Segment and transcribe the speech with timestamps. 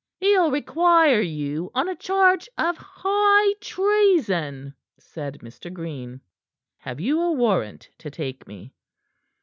[0.17, 5.71] "He'll require you on a charge of high treason," said Mr.
[5.71, 6.21] Green.
[6.77, 8.73] "Have you a warrant to take me?"